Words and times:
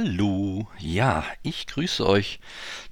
Hallo, 0.00 0.68
ja, 0.78 1.24
ich 1.42 1.66
grüße 1.66 2.06
euch 2.06 2.38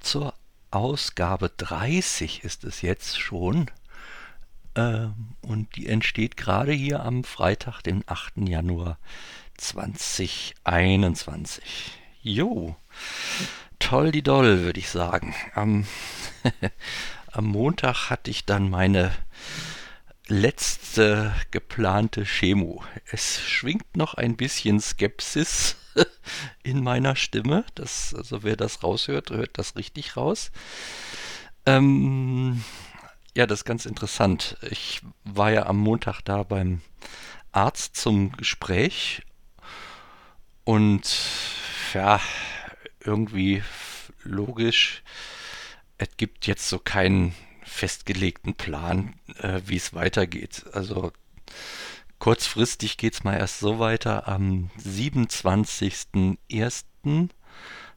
zur 0.01 0.35
Ausgabe 0.73 1.53
30 1.57 2.43
ist 2.43 2.65
es 2.65 2.83
jetzt 2.83 3.21
schon. 3.21 3.71
Ähm, 4.75 5.37
und 5.41 5.77
die 5.77 5.87
entsteht 5.87 6.37
gerade 6.37 6.73
hier 6.73 7.05
am 7.05 7.23
Freitag, 7.23 7.83
den 7.83 8.03
8. 8.09 8.49
Januar 8.49 8.99
2021. 9.57 11.63
Jo, 12.23 12.75
toll 13.79 14.11
die 14.11 14.25
doll, 14.25 14.63
würde 14.63 14.81
ich 14.81 14.89
sagen. 14.89 15.33
Am, 15.55 15.87
am 17.31 17.45
Montag 17.45 18.11
hatte 18.11 18.33
ich 18.33 18.47
dann 18.47 18.69
meine 18.69 19.13
letzte 20.27 21.33
geplante 21.53 22.25
Chemo. 22.25 22.83
Es 23.13 23.41
schwingt 23.43 23.97
noch 23.97 24.15
ein 24.15 24.37
bisschen 24.37 24.81
Skepsis 24.81 25.77
in 26.63 26.83
meiner 26.83 27.17
Stimme. 27.17 27.65
Das, 27.75 28.15
also 28.15 28.43
wer 28.43 28.57
das 28.57 28.83
raushört, 28.83 29.31
hört 29.31 29.59
das 29.59 29.77
richtig 29.77 30.17
raus. 30.17 30.51
Ähm, 31.65 32.63
ja, 33.35 33.47
das 33.47 33.61
ist 33.61 33.65
ganz 33.65 33.87
interessant. 33.87 34.57
Ich 34.71 35.03
war 35.25 35.51
ja 35.51 35.67
am 35.67 35.79
Montag 35.79 36.23
da 36.23 36.43
beim 36.43 36.81
Arzt 37.53 37.97
zum 37.97 38.33
Gespräch 38.33 39.23
und 40.65 41.03
ja, 41.95 42.21
irgendwie 43.01 43.63
logisch, 44.23 45.03
es 45.99 46.09
gibt 46.17 46.47
jetzt 46.47 46.69
so 46.69 46.79
keinen 46.79 47.35
festgelegten 47.63 48.55
Plan, 48.55 49.15
äh, 49.39 49.61
wie 49.65 49.77
es 49.77 49.95
weitergeht. 49.95 50.65
Also 50.73 51.13
kurzfristig 52.19 52.97
geht 52.97 53.13
es 53.15 53.23
mal 53.25 53.37
erst 53.37 53.61
so 53.61 53.79
weiter. 53.79 54.27
Am 54.29 54.71
27.01. 54.79 57.29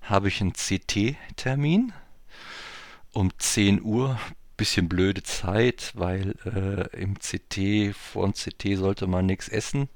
habe 0.01 0.27
ich 0.27 0.41
einen 0.41 0.53
CT-Termin 0.53 1.93
um 3.13 3.31
10 3.37 3.81
Uhr. 3.81 4.19
Bisschen 4.57 4.89
blöde 4.89 5.23
Zeit, 5.23 5.93
weil 5.95 6.35
äh, 6.43 6.89
im 6.99 7.17
CT, 7.17 7.95
vor 7.95 8.25
dem 8.25 8.33
CT 8.33 8.77
sollte 8.77 9.07
man 9.07 9.25
nichts 9.25 9.47
essen 9.47 9.87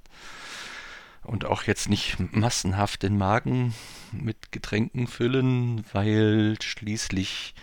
und 1.24 1.46
auch 1.46 1.64
jetzt 1.64 1.90
nicht 1.90 2.18
massenhaft 2.34 3.04
den 3.04 3.18
Magen 3.18 3.74
mit 4.12 4.52
Getränken 4.52 5.08
füllen, 5.08 5.86
weil 5.92 6.58
schließlich 6.62 7.54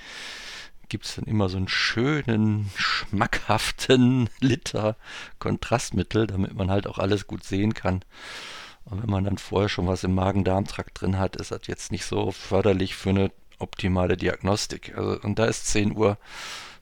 gibt 0.90 1.06
es 1.06 1.14
dann 1.14 1.24
immer 1.24 1.48
so 1.48 1.56
einen 1.56 1.68
schönen, 1.68 2.70
schmackhaften 2.76 4.28
Liter 4.40 4.96
Kontrastmittel, 5.38 6.26
damit 6.26 6.54
man 6.54 6.70
halt 6.70 6.86
auch 6.86 6.98
alles 6.98 7.26
gut 7.26 7.44
sehen 7.44 7.72
kann. 7.72 8.04
Und 8.84 9.02
wenn 9.02 9.10
man 9.10 9.24
dann 9.24 9.38
vorher 9.38 9.68
schon 9.68 9.86
was 9.86 10.04
im 10.04 10.14
Magen-Darm-Trakt 10.14 11.00
drin 11.00 11.18
hat, 11.18 11.36
ist 11.36 11.52
das 11.52 11.66
jetzt 11.66 11.92
nicht 11.92 12.04
so 12.04 12.32
förderlich 12.32 12.96
für 12.96 13.10
eine 13.10 13.30
optimale 13.58 14.16
Diagnostik. 14.16 14.96
Also, 14.96 15.20
und 15.20 15.38
da 15.38 15.46
ist 15.46 15.66
10 15.68 15.96
Uhr 15.96 16.18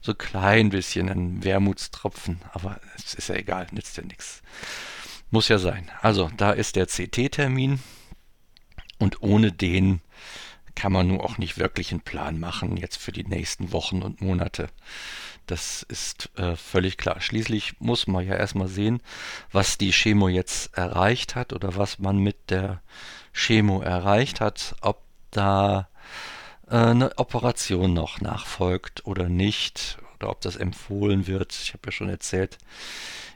so 0.01 0.13
klein 0.13 0.69
bisschen 0.69 1.09
ein 1.09 1.43
Wermutstropfen, 1.43 2.41
aber 2.51 2.79
es 2.95 3.13
ist 3.13 3.29
ja 3.29 3.35
egal, 3.35 3.67
nützt 3.71 3.97
ja 3.97 4.03
nichts. 4.03 4.41
Muss 5.29 5.49
ja 5.49 5.59
sein. 5.59 5.91
Also, 6.01 6.31
da 6.35 6.51
ist 6.51 6.75
der 6.75 6.87
CT-Termin 6.87 7.79
und 8.97 9.21
ohne 9.21 9.51
den 9.51 10.01
kann 10.79 10.93
man 10.93 11.09
nun 11.09 11.19
auch 11.19 11.37
nicht 11.37 11.57
wirklich 11.57 11.91
einen 11.91 11.99
Plan 11.99 12.39
machen 12.39 12.77
jetzt 12.77 12.97
für 12.97 13.11
die 13.11 13.25
nächsten 13.25 13.73
Wochen 13.73 14.01
und 14.01 14.21
Monate. 14.21 14.69
Das 15.45 15.83
ist 15.83 16.29
äh, 16.37 16.55
völlig 16.55 16.97
klar. 16.97 17.19
Schließlich 17.19 17.81
muss 17.81 18.07
man 18.07 18.25
ja 18.25 18.35
erstmal 18.35 18.69
sehen, 18.69 19.01
was 19.51 19.77
die 19.77 19.91
Chemo 19.91 20.29
jetzt 20.29 20.77
erreicht 20.77 21.35
hat 21.35 21.51
oder 21.51 21.75
was 21.75 21.99
man 21.99 22.17
mit 22.19 22.49
der 22.49 22.81
Chemo 23.33 23.81
erreicht 23.81 24.39
hat, 24.39 24.75
ob 24.79 25.01
da 25.31 25.89
äh, 26.69 26.75
eine 26.77 27.17
Operation 27.17 27.93
noch 27.93 28.21
nachfolgt 28.21 29.05
oder 29.05 29.27
nicht 29.27 29.97
oder 30.15 30.29
ob 30.29 30.39
das 30.39 30.55
empfohlen 30.55 31.27
wird. 31.27 31.53
Ich 31.61 31.73
habe 31.73 31.81
ja 31.87 31.91
schon 31.91 32.09
erzählt, 32.09 32.57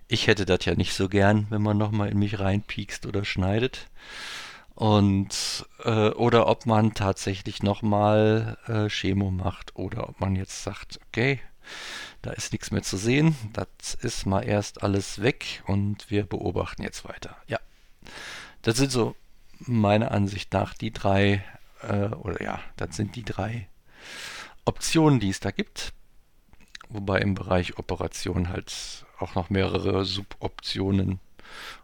ich 0.07 0.27
hätte 0.27 0.45
das 0.45 0.63
ja 0.63 0.75
nicht 0.75 0.93
so 0.93 1.09
gern, 1.09 1.47
wenn 1.49 1.61
man 1.61 1.77
nochmal 1.77 2.07
in 2.07 2.19
mich 2.19 2.39
reinpiekst 2.39 3.05
oder 3.05 3.25
schneidet 3.25 3.87
und 4.75 5.67
äh, 5.83 6.09
oder 6.09 6.47
ob 6.47 6.65
man 6.65 6.93
tatsächlich 6.93 7.61
nochmal 7.63 8.57
äh, 8.67 8.89
Chemo 8.89 9.31
macht 9.31 9.75
oder 9.75 10.09
ob 10.09 10.19
man 10.19 10.35
jetzt 10.35 10.63
sagt, 10.63 10.99
okay, 11.07 11.39
da 12.21 12.31
ist 12.31 12.51
nichts 12.51 12.71
mehr 12.71 12.83
zu 12.83 12.97
sehen, 12.97 13.35
das 13.53 13.93
ist 13.95 14.25
mal 14.25 14.41
erst 14.41 14.83
alles 14.83 15.21
weg 15.21 15.63
und 15.67 16.09
wir 16.09 16.25
beobachten 16.25 16.83
jetzt 16.83 17.05
weiter. 17.05 17.37
Ja, 17.47 17.59
das 18.61 18.77
sind 18.77 18.91
so 18.91 19.15
meiner 19.59 20.11
Ansicht 20.11 20.51
nach 20.53 20.73
die 20.73 20.91
drei, 20.91 21.43
äh, 21.81 22.07
oder 22.07 22.41
ja, 22.41 22.59
das 22.77 22.95
sind 22.95 23.15
die 23.15 23.23
drei 23.23 23.67
Optionen, 24.65 25.19
die 25.19 25.29
es 25.29 25.39
da 25.39 25.51
gibt. 25.51 25.93
Wobei 26.89 27.19
im 27.19 27.33
Bereich 27.33 27.77
Operation 27.77 28.49
halt 28.49 29.05
auch 29.19 29.35
noch 29.35 29.49
mehrere 29.49 30.05
Suboptionen 30.05 31.19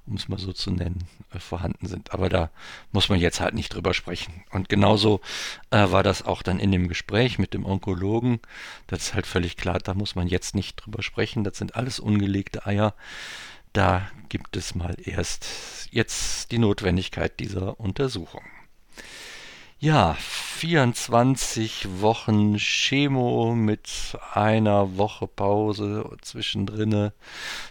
um 0.06 0.16
es 0.16 0.28
mal 0.28 0.40
so 0.40 0.54
zu 0.54 0.72
nennen, 0.72 1.08
äh, 1.34 1.40
vorhanden 1.40 1.88
sind. 1.88 2.14
Aber 2.14 2.30
da 2.30 2.50
muss 2.92 3.10
man 3.10 3.20
jetzt 3.20 3.40
halt 3.40 3.54
nicht 3.54 3.74
drüber 3.74 3.94
sprechen. 3.94 4.44
Und 4.52 4.70
genauso 4.70 5.22
äh, 5.72 5.92
war 5.92 6.04
das 6.04 6.24
auch 6.24 6.42
dann 6.42 6.60
in 6.60 6.72
dem 6.72 6.88
Gespräch 6.88 7.40
mit 7.40 7.54
dem 7.54 7.66
Onkologen. 7.66 8.40
Das 8.88 9.02
ist 9.02 9.14
halt 9.14 9.28
völlig 9.28 9.58
klar, 9.58 9.80
da 9.80 9.94
muss 9.94 10.16
man 10.16 10.28
jetzt 10.28 10.56
nicht 10.56 10.76
drüber 10.76 11.04
sprechen. 11.04 11.44
Das 11.44 11.58
sind 11.58 11.76
alles 11.76 12.00
ungelegte 12.00 12.66
Eier. 12.66 12.94
Da 13.74 14.10
gibt 14.30 14.56
es 14.58 14.74
mal 14.74 14.96
erst 15.04 15.88
jetzt 15.92 16.52
die 16.52 16.58
Notwendigkeit 16.58 17.40
dieser 17.40 17.80
Untersuchung. 17.80 18.44
Ja, 19.80 20.18
24 20.60 22.02
Wochen 22.02 22.58
Chemo 22.58 23.56
mit 23.56 24.18
einer 24.34 24.98
Woche 24.98 25.26
Pause 25.26 26.18
zwischendrin 26.22 27.12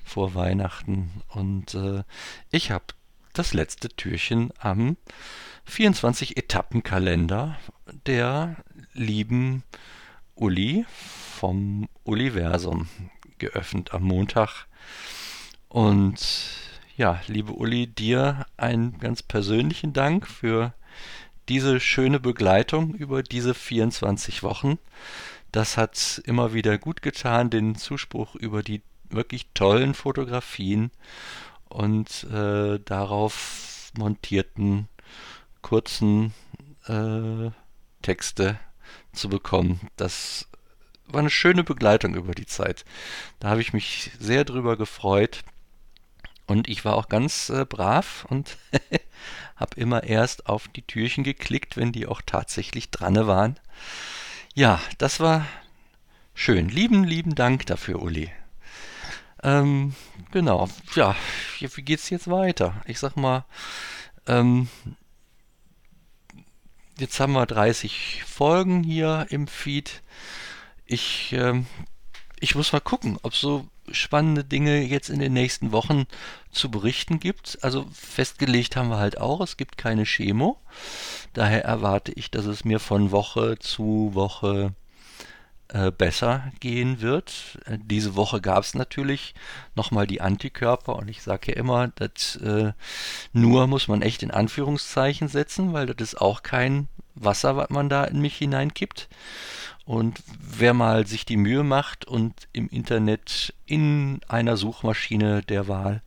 vor 0.05 0.35
Weihnachten. 0.35 1.11
Und 1.29 1.75
äh, 1.75 2.03
ich 2.51 2.71
habe 2.71 2.87
das 3.35 3.53
letzte 3.53 3.91
Türchen 3.91 4.55
am 4.59 4.97
24 5.67 6.39
Etappenkalender 6.39 7.59
der 8.07 8.57
lieben 8.95 9.65
Uli 10.35 10.87
vom 10.89 11.91
Universum 12.05 12.89
geöffnet 13.37 13.93
am 13.93 14.05
Montag. 14.05 14.65
Und 15.69 16.25
ja, 16.97 17.21
liebe 17.27 17.53
Uli, 17.53 17.87
dir 17.87 18.47
einen 18.57 18.99
ganz 18.99 19.23
persönlichen 19.23 19.93
Dank 19.93 20.27
für 20.27 20.73
diese 21.49 21.81
schöne 21.81 22.21
Begleitung 22.21 22.95
über 22.95 23.23
diese 23.23 23.55
24 23.55 24.43
Wochen. 24.43 24.79
Das 25.53 25.77
hat 25.77 26.21
immer 26.27 26.53
wieder 26.53 26.79
gut 26.79 27.03
getan, 27.03 27.51
den 27.51 27.75
Zuspruch 27.75 28.35
über 28.35 28.63
die 28.63 28.83
wirklich 29.11 29.49
tollen 29.55 29.95
Fotografien 29.95 30.91
und 31.69 32.25
äh, 32.25 32.79
darauf 32.85 33.91
montierten 33.97 34.89
kurzen 35.63 36.35
äh, 36.87 37.51
Texte 38.03 38.59
zu 39.13 39.29
bekommen. 39.29 39.81
Das 39.97 40.49
war 41.07 41.21
eine 41.21 41.31
schöne 41.31 41.65
Begleitung 41.65 42.15
über 42.15 42.35
die 42.35 42.47
Zeit. 42.47 42.85
Da 43.41 43.49
habe 43.49 43.63
ich 43.63 43.73
mich 43.73 44.11
sehr 44.19 44.45
drüber 44.45 44.77
gefreut. 44.77 45.43
Und 46.49 46.67
ich 46.67 46.85
war 46.85 46.97
auch 46.97 47.09
ganz 47.09 47.51
äh, 47.51 47.67
brav 47.67 48.25
und 48.31 48.57
habe 49.57 49.79
immer 49.79 50.03
erst 50.05 50.47
auf 50.47 50.67
die 50.67 50.83
Türchen 50.83 51.23
geklickt, 51.23 51.77
wenn 51.77 51.93
die 51.93 52.07
auch 52.07 52.23
tatsächlich 52.25 52.91
dran 52.91 53.27
waren. 53.27 53.61
Ja, 54.55 54.81
das 54.97 55.21
war 55.21 55.47
schön. 56.35 56.71
Lieben, 56.71 57.05
lieben 57.05 57.35
Dank 57.35 57.67
dafür, 57.67 58.01
Uli. 58.01 58.33
Ähm, 59.43 59.95
genau, 60.33 60.69
ja, 60.95 61.15
wie 61.61 61.83
geht's 61.83 62.09
jetzt 62.09 62.31
weiter? 62.31 62.75
Ich 62.87 62.99
sag 62.99 63.17
mal, 63.17 63.45
ähm, 64.27 64.69
jetzt 66.99 67.21
haben 67.21 67.35
wir 67.35 67.45
30 67.45 68.25
Folgen 68.27 68.83
hier 68.83 69.27
im 69.29 69.49
Feed. 69.49 70.03
Ich, 70.87 71.35
ähm, 71.35 71.67
ich 72.41 72.55
muss 72.55 72.73
mal 72.73 72.81
gucken, 72.81 73.19
ob 73.23 73.35
so 73.35 73.67
spannende 73.91 74.45
Dinge 74.45 74.83
jetzt 74.83 75.09
in 75.09 75.19
den 75.19 75.33
nächsten 75.33 75.73
Wochen 75.73 76.07
zu 76.51 76.71
berichten 76.71 77.21
gibt. 77.21 77.59
Also 77.63 77.87
festgelegt 77.93 78.77
haben 78.77 78.91
wir 78.91 78.99
halt 78.99 79.19
auch, 79.19 79.41
es 79.41 79.57
gibt 79.57 79.79
keine 79.79 80.05
Chemo. 80.05 80.61
Daher 81.33 81.65
erwarte 81.65 82.13
ich, 82.13 82.31
dass 82.31 82.47
es 82.47 82.65
mir 82.65 82.81
von 82.81 83.11
Woche 83.11 83.59
zu 83.59 84.11
Woche 84.13 84.75
äh, 85.69 85.91
besser 85.91 86.51
gehen 86.61 87.01
wird. 87.01 87.59
Äh, 87.67 87.79
diese 87.83 88.17
Woche 88.17 88.41
gab 88.41 88.65
es 88.65 88.75
natürlich 88.75 89.35
nochmal 89.75 90.07
die 90.07 90.21
Antikörper 90.21 90.97
und 90.97 91.09
ich 91.09 91.23
sage 91.23 91.53
ja 91.53 91.59
immer, 91.59 91.89
dass 91.89 92.37
äh, 92.37 92.73
nur 93.33 93.67
muss 93.67 93.89
man 93.89 94.03
echt 94.03 94.23
in 94.23 94.31
Anführungszeichen 94.31 95.29
setzen, 95.29 95.73
weil 95.73 95.87
das 95.87 95.97
ist 95.99 96.21
auch 96.21 96.43
kein 96.43 96.89
Wasser, 97.15 97.57
was 97.57 97.71
man 97.71 97.89
da 97.89 98.05
in 98.05 98.21
mich 98.21 98.37
hineinkippt. 98.37 99.09
Und 99.89 100.23
wer 100.39 100.75
mal 100.75 101.07
sich 101.07 101.25
die 101.25 101.39
Mühe 101.39 101.63
macht 101.63 102.05
und 102.05 102.47
im 102.53 102.69
Internet 102.69 103.55
in 103.65 104.21
einer 104.29 104.59
Suchmaschine 104.59 105.41
der 105.41 105.67
Wahl 105.67 106.03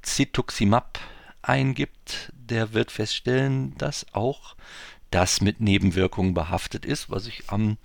Cetuximab 0.00 1.00
eingibt, 1.42 2.32
der 2.32 2.72
wird 2.72 2.92
feststellen, 2.92 3.76
dass 3.78 4.06
auch 4.14 4.54
das 5.10 5.40
mit 5.40 5.60
Nebenwirkungen 5.60 6.34
behaftet 6.34 6.84
ist, 6.84 7.10
was 7.10 7.26
ich 7.26 7.50
am 7.50 7.78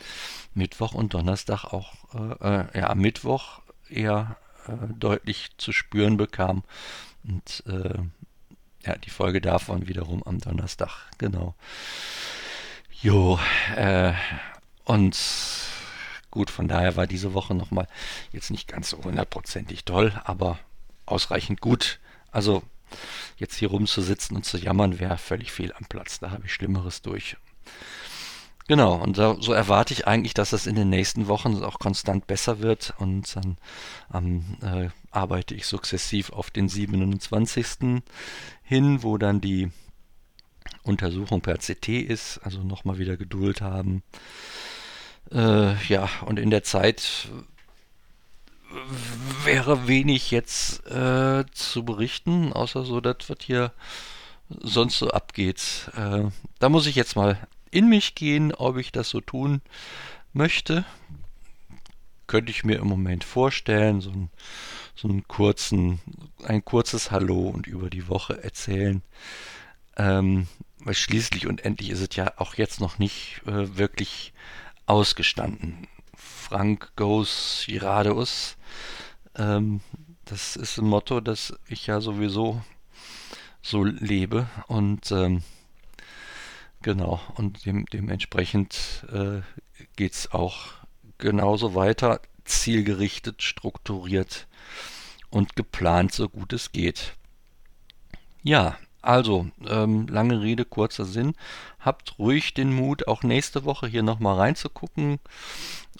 Mittwoch 0.53 0.93
und 0.93 1.15
Donnerstag 1.15 1.63
auch, 1.63 1.95
äh, 2.13 2.59
äh 2.59 2.79
ja, 2.79 2.91
am 2.91 2.99
Mittwoch 2.99 3.63
eher 3.89 4.37
äh, 4.67 4.93
deutlich 4.93 5.49
zu 5.57 5.71
spüren 5.71 6.17
bekam 6.17 6.61
und 7.23 7.63
äh, 7.65 7.97
ja, 8.85 8.95
die 8.95 9.09
Folge 9.09 9.41
davon 9.41 9.87
wiederum 9.87 10.21
am 10.21 10.37
Donnerstag, 10.37 11.09
genau. 11.17 11.55
Jo, 13.01 13.39
äh, 13.75 14.13
und 14.91 15.17
gut, 16.31 16.49
von 16.49 16.67
daher 16.67 16.97
war 16.97 17.07
diese 17.07 17.33
Woche 17.33 17.55
nochmal 17.55 17.87
jetzt 18.33 18.51
nicht 18.51 18.67
ganz 18.67 18.89
so 18.89 19.01
hundertprozentig 19.01 19.85
toll, 19.85 20.19
aber 20.25 20.59
ausreichend 21.05 21.61
gut. 21.61 21.99
Also 22.29 22.61
jetzt 23.37 23.55
hier 23.55 23.69
rumzusitzen 23.69 24.35
und 24.35 24.43
zu 24.43 24.57
jammern 24.57 24.99
wäre 24.99 25.17
völlig 25.17 25.53
fehl 25.53 25.71
am 25.71 25.85
Platz. 25.85 26.19
Da 26.19 26.31
habe 26.31 26.45
ich 26.45 26.53
Schlimmeres 26.53 27.01
durch. 27.01 27.37
Genau, 28.67 28.95
und 28.95 29.15
so, 29.15 29.39
so, 29.39 29.53
erwarte 29.53 29.93
ich 29.93 30.07
eigentlich, 30.07 30.33
dass 30.33 30.51
es 30.51 30.67
in 30.67 30.75
den 30.75 30.89
nächsten 30.89 31.27
Wochen 31.27 31.63
auch 31.63 31.79
konstant 31.79 32.27
besser 32.27 32.59
wird 32.59 32.93
und 32.99 33.33
dann 33.37 33.57
ähm, 34.13 34.57
äh, 34.61 34.89
arbeite 35.09 35.55
ich 35.55 35.67
sukzessiv 35.67 36.31
auf 36.31 36.51
den 36.51 36.67
27. 36.67 38.01
hin, 38.63 39.03
wo 39.03 39.17
dann 39.17 39.39
die 39.39 39.71
Untersuchung 40.83 41.41
per 41.41 41.57
CT 41.57 41.87
ist, 41.89 42.39
also 42.39 42.63
nochmal 42.63 42.97
wieder 42.97 43.17
Geduld 43.17 43.61
haben. 43.61 44.03
Äh, 45.31 45.75
ja, 45.85 46.09
und 46.25 46.39
in 46.39 46.49
der 46.49 46.63
Zeit 46.63 47.29
wäre 49.43 49.87
wenig 49.87 50.31
jetzt 50.31 50.85
äh, 50.87 51.45
zu 51.51 51.83
berichten, 51.83 52.53
außer 52.53 52.85
so 52.85 53.01
das, 53.01 53.17
was 53.27 53.37
hier 53.41 53.71
sonst 54.49 54.97
so 54.97 55.09
abgeht. 55.09 55.89
Äh, 55.95 56.29
da 56.59 56.69
muss 56.69 56.87
ich 56.87 56.95
jetzt 56.95 57.15
mal 57.15 57.37
in 57.69 57.89
mich 57.89 58.15
gehen, 58.15 58.53
ob 58.53 58.77
ich 58.77 58.91
das 58.91 59.09
so 59.09 59.21
tun 59.21 59.61
möchte. 60.33 60.85
Könnte 62.27 62.51
ich 62.51 62.63
mir 62.63 62.77
im 62.77 62.87
Moment 62.87 63.23
vorstellen, 63.23 64.01
so, 64.01 64.11
ein, 64.11 64.29
so 64.95 65.07
einen 65.07 65.27
kurzen, 65.27 65.99
ein 66.43 66.63
kurzes 66.63 67.11
Hallo 67.11 67.49
und 67.49 67.67
über 67.67 67.89
die 67.89 68.07
Woche 68.07 68.41
erzählen. 68.43 69.01
Ähm, 69.97 70.47
weil 70.79 70.93
schließlich 70.93 71.47
und 71.47 71.63
endlich 71.65 71.89
ist 71.89 72.01
es 72.01 72.15
ja 72.15 72.33
auch 72.37 72.55
jetzt 72.55 72.79
noch 72.79 72.99
nicht 72.99 73.41
äh, 73.45 73.77
wirklich 73.77 74.33
ausgestanden. 74.91 75.87
Frank 76.13 76.91
goes 76.97 77.63
geradeaus. 77.65 78.57
Ähm, 79.37 79.79
das 80.25 80.57
ist 80.57 80.77
ein 80.77 80.85
Motto, 80.85 81.21
das 81.21 81.53
ich 81.69 81.87
ja 81.87 82.01
sowieso 82.01 82.61
so 83.61 83.85
lebe 83.85 84.49
und 84.67 85.09
ähm, 85.11 85.43
genau 86.81 87.21
und 87.35 87.65
dem, 87.65 87.85
dementsprechend 87.85 89.05
äh, 89.13 89.41
geht 89.95 90.11
es 90.11 90.31
auch 90.33 90.73
genauso 91.17 91.73
weiter, 91.73 92.19
zielgerichtet, 92.43 93.43
strukturiert 93.43 94.47
und 95.29 95.55
geplant, 95.55 96.11
so 96.11 96.27
gut 96.27 96.51
es 96.51 96.73
geht. 96.73 97.13
Ja, 98.43 98.77
also, 99.01 99.49
ähm, 99.67 100.07
lange 100.07 100.41
Rede, 100.41 100.65
kurzer 100.65 101.05
Sinn. 101.05 101.33
Habt 101.79 102.19
ruhig 102.19 102.53
den 102.53 102.73
Mut, 102.73 103.07
auch 103.07 103.23
nächste 103.23 103.65
Woche 103.65 103.87
hier 103.87 104.03
nochmal 104.03 104.37
reinzugucken, 104.37 105.19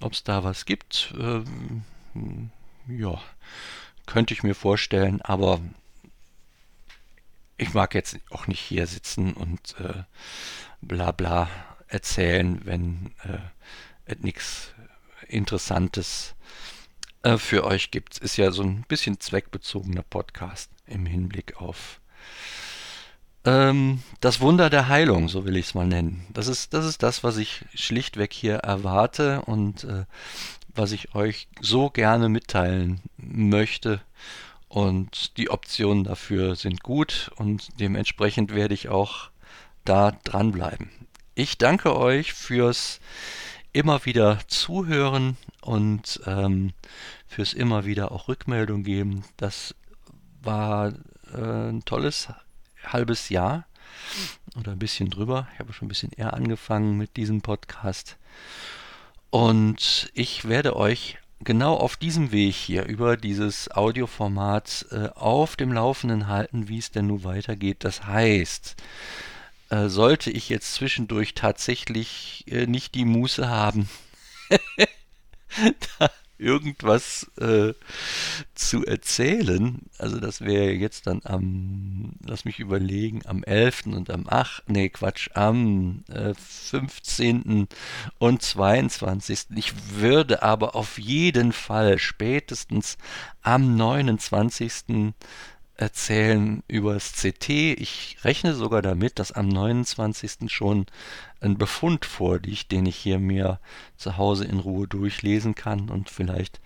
ob 0.02 0.14
es 0.14 0.24
da 0.24 0.44
was 0.44 0.66
gibt. 0.66 1.14
Ähm, 1.18 1.84
ja, 2.88 3.20
könnte 4.06 4.34
ich 4.34 4.44
mir 4.44 4.56
vorstellen, 4.56 5.22
aber 5.22 5.60
ich 7.58 7.74
mag 7.74 7.96
jetzt 7.96 8.20
auch 8.30 8.48
nicht 8.48 8.60
hier 8.60 8.88
sitzen 8.88 9.34
und 9.34 9.76
äh, 9.80 10.04
bla 10.82 11.12
bla 11.12 11.48
erzählen, 11.88 12.62
wenn 12.66 13.14
äh, 13.24 14.16
nichts 14.20 14.74
Interessantes 15.28 16.36
äh, 17.24 17.38
für 17.38 17.64
euch 17.64 17.92
gibt. 17.92 18.18
Ist 18.18 18.38
ja 18.38 18.52
so 18.52 18.64
ein 18.64 18.84
bisschen 18.88 19.20
zweckbezogener 19.20 20.04
Podcast 20.04 20.72
im 20.88 21.06
Hinblick 21.06 21.58
auf 21.58 22.02
ähm, 23.46 24.02
das 24.20 24.40
Wunder 24.40 24.70
der 24.70 24.88
Heilung, 24.88 25.28
so 25.28 25.46
will 25.46 25.56
ich 25.56 25.68
es 25.68 25.74
mal 25.74 25.88
nennen. 25.88 26.26
Das 26.34 26.48
ist, 26.48 26.74
das 26.74 26.86
ist 26.86 27.04
das, 27.04 27.24
was 27.24 27.38
ich 27.38 27.66
schlichtweg 27.74 28.34
hier 28.34 28.56
erwarte 28.58 29.42
und 29.42 29.84
äh, 29.84 30.06
was 30.74 30.92
ich 30.92 31.16
euch 31.16 31.48
so 31.60 31.90
gerne 31.90 32.30
mitteilen 32.30 33.02
möchte. 33.18 34.02
Und 34.68 35.38
die 35.38 35.50
Optionen 35.50 36.06
dafür 36.06 36.56
sind 36.56 36.82
gut 36.82 37.32
und 37.36 37.68
dementsprechend 37.80 38.56
werde 38.56 38.74
ich 38.74 38.88
auch 38.88 39.30
da 39.84 40.12
dranbleiben. 40.24 40.90
Ich 41.36 41.58
danke 41.58 41.98
euch 41.98 42.34
fürs 42.34 43.00
immer 43.74 44.06
wieder 44.06 44.40
zuhören 44.48 45.38
und 45.62 46.22
ähm, 46.26 46.74
fürs 47.28 47.54
immer 47.54 47.86
wieder 47.86 48.12
auch 48.12 48.28
Rückmeldung 48.28 48.84
geben. 48.84 49.24
Das 49.38 49.76
war 50.42 50.94
äh, 51.34 51.70
ein 51.70 51.84
tolles 51.86 52.30
halbes 52.86 53.30
Jahr 53.30 53.66
oder 54.58 54.74
ein 54.74 54.80
bisschen 54.80 55.10
drüber. 55.10 55.48
Ich 55.54 55.60
habe 55.60 55.74
schon 55.74 55.86
ein 55.86 55.90
bisschen 55.90 56.12
eher 56.12 56.34
angefangen 56.34 56.98
mit 56.98 57.18
diesem 57.18 57.42
Podcast. 57.42 58.18
Und 59.30 60.12
ich 60.14 60.48
werde 60.48 60.76
euch 60.76 61.18
genau 61.44 61.76
auf 61.76 61.96
diesem 61.96 62.32
Weg 62.32 62.54
hier 62.54 62.86
über 62.86 63.18
dieses 63.18 63.72
Audioformat 63.72 64.86
äh, 64.92 65.10
auf 65.16 65.56
dem 65.56 65.72
Laufenden 65.72 66.28
halten, 66.28 66.68
wie 66.68 66.78
es 66.78 66.92
denn 66.92 67.08
nun 67.08 67.24
weitergeht. 67.24 67.84
Das 67.84 68.06
heißt, 68.06 68.76
äh, 69.70 69.88
sollte 69.88 70.30
ich 70.32 70.50
jetzt 70.50 70.74
zwischendurch 70.74 71.34
tatsächlich 71.34 72.44
äh, 72.48 72.68
nicht 72.68 72.94
die 72.96 73.06
Muße 73.06 73.50
haben, 73.50 73.90
da 76.00 76.12
irgendwas 76.42 77.32
äh, 77.40 77.74
zu 78.56 78.86
erzählen. 78.86 79.84
Also 79.98 80.20
das 80.20 80.42
wäre 80.42 80.72
jetzt 80.72 81.08
dann 81.08 81.22
am, 81.24 82.14
lass 82.26 82.46
mich 82.46 82.60
überlegen, 82.60 83.22
am 83.26 83.44
11. 83.44 83.88
und 83.88 84.10
am 84.10 84.28
8. 84.28 84.64
Nee, 84.68 84.90
Quatsch, 84.90 85.30
am 85.36 86.04
äh, 86.10 86.34
15. 86.34 87.68
und 88.18 88.42
22. 88.42 89.48
Ich 89.56 89.74
würde 89.94 90.44
aber 90.44 90.76
auf 90.76 90.98
jeden 90.98 91.54
Fall 91.54 92.00
spätestens 92.00 92.98
am 93.42 93.76
29 93.76 95.06
erzählen 95.82 96.64
übers 96.68 97.14
CT. 97.14 97.50
Ich 97.50 98.18
rechne 98.24 98.54
sogar 98.54 98.82
damit, 98.82 99.20
dass 99.20 99.32
am 99.32 99.50
29. 99.50 100.52
schon 100.52 100.86
ein 101.40 101.58
Befund 101.58 102.06
vorliegt, 102.06 102.72
den 102.72 102.86
ich 102.86 102.96
hier 102.96 103.18
mir 103.18 103.60
zu 103.98 104.18
Hause 104.18 104.46
in 104.46 104.60
Ruhe 104.60 104.88
durchlesen 104.88 105.56
kann 105.56 105.90
und 105.90 106.10
vielleicht 106.10 106.62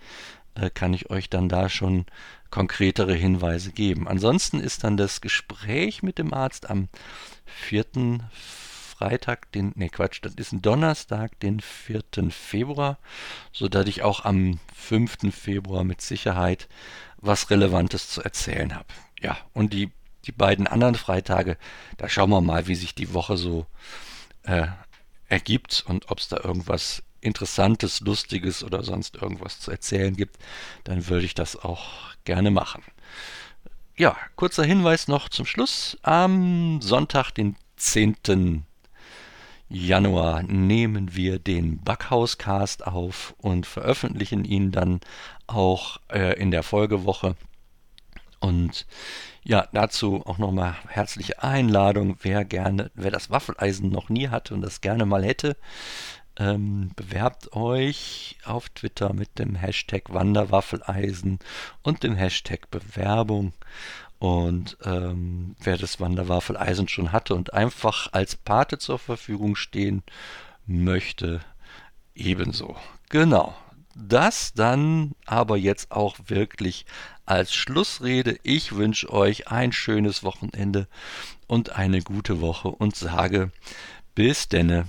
äh, 0.54 0.70
kann 0.70 0.92
ich 0.92 1.10
euch 1.10 1.30
dann 1.30 1.48
da 1.48 1.68
schon 1.68 2.04
konkretere 2.50 3.14
Hinweise 3.14 3.72
geben. 3.72 4.06
Ansonsten 4.06 4.60
ist 4.60 4.84
dann 4.84 4.96
das 4.96 5.20
Gespräch 5.20 6.02
mit 6.02 6.18
dem 6.18 6.34
Arzt 6.34 6.68
am 6.68 6.88
4. 7.46 8.20
Freitag, 8.98 9.52
den, 9.52 9.72
ne 9.74 9.88
Quatsch, 9.88 10.20
das 10.22 10.34
ist 10.34 10.52
ein 10.52 10.62
Donnerstag, 10.62 11.38
den 11.40 11.60
4. 11.60 12.02
Februar, 12.30 12.98
sodass 13.52 13.86
ich 13.86 14.02
auch 14.02 14.24
am 14.24 14.58
5. 14.74 15.34
Februar 15.34 15.84
mit 15.84 16.00
Sicherheit 16.00 16.68
was 17.18 17.50
Relevantes 17.50 18.08
zu 18.08 18.22
erzählen 18.22 18.74
habe 18.74 18.86
ja, 19.20 19.36
und 19.52 19.72
die, 19.72 19.90
die 20.24 20.32
beiden 20.32 20.66
anderen 20.66 20.94
Freitage, 20.94 21.56
da 21.96 22.08
schauen 22.08 22.30
wir 22.30 22.40
mal, 22.40 22.66
wie 22.66 22.74
sich 22.74 22.94
die 22.94 23.14
Woche 23.14 23.36
so 23.36 23.66
äh, 24.42 24.66
ergibt 25.28 25.84
und 25.86 26.10
ob 26.10 26.18
es 26.18 26.28
da 26.28 26.38
irgendwas 26.42 27.02
Interessantes, 27.20 28.00
Lustiges 28.00 28.62
oder 28.62 28.84
sonst 28.84 29.16
irgendwas 29.16 29.58
zu 29.58 29.70
erzählen 29.70 30.14
gibt, 30.14 30.38
dann 30.84 31.08
würde 31.08 31.24
ich 31.24 31.34
das 31.34 31.56
auch 31.56 32.14
gerne 32.24 32.50
machen. 32.50 32.84
Ja, 33.96 34.16
kurzer 34.36 34.64
Hinweis 34.64 35.08
noch 35.08 35.28
zum 35.28 35.46
Schluss. 35.46 35.96
Am 36.02 36.80
Sonntag, 36.82 37.32
den 37.32 37.56
10. 37.76 38.64
Januar, 39.68 40.42
nehmen 40.44 41.16
wir 41.16 41.38
den 41.38 41.82
Backhauscast 41.82 42.86
auf 42.86 43.34
und 43.38 43.66
veröffentlichen 43.66 44.44
ihn 44.44 44.70
dann 44.70 45.00
auch 45.46 45.98
äh, 46.08 46.38
in 46.40 46.50
der 46.50 46.62
Folgewoche. 46.62 47.34
Und 48.38 48.86
ja, 49.42 49.66
dazu 49.72 50.22
auch 50.24 50.38
nochmal 50.38 50.76
herzliche 50.88 51.42
Einladung, 51.42 52.16
wer 52.22 52.44
gerne, 52.44 52.90
wer 52.94 53.10
das 53.10 53.30
Waffeleisen 53.30 53.90
noch 53.90 54.08
nie 54.08 54.28
hatte 54.28 54.54
und 54.54 54.60
das 54.60 54.80
gerne 54.80 55.04
mal 55.06 55.24
hätte, 55.24 55.56
ähm, 56.38 56.90
bewerbt 56.96 57.52
euch 57.54 58.38
auf 58.44 58.68
Twitter 58.68 59.12
mit 59.12 59.38
dem 59.38 59.54
Hashtag 59.54 60.12
Wanderwaffeleisen 60.12 61.38
und 61.82 62.02
dem 62.02 62.14
Hashtag 62.14 62.70
Bewerbung. 62.70 63.52
Und 64.18 64.78
ähm, 64.84 65.56
wer 65.60 65.76
das 65.76 66.00
Wanderwaffeleisen 66.00 66.88
schon 66.88 67.12
hatte 67.12 67.34
und 67.34 67.52
einfach 67.52 68.12
als 68.12 68.36
Pate 68.36 68.78
zur 68.78 68.98
Verfügung 68.98 69.56
stehen 69.56 70.02
möchte, 70.66 71.40
ebenso. 72.14 72.76
Genau. 73.10 73.54
Das 73.94 74.52
dann 74.52 75.12
aber 75.24 75.56
jetzt 75.56 75.90
auch 75.90 76.16
wirklich 76.26 76.84
als 77.24 77.54
Schlussrede. 77.54 78.38
Ich 78.42 78.76
wünsche 78.76 79.10
euch 79.10 79.48
ein 79.48 79.72
schönes 79.72 80.22
Wochenende 80.22 80.86
und 81.46 81.76
eine 81.76 82.02
gute 82.02 82.40
Woche 82.40 82.68
und 82.68 82.94
sage 82.94 83.50
Bis 84.14 84.48
denne. 84.48 84.86